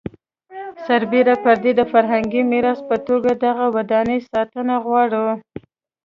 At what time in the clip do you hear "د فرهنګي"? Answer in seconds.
1.79-2.41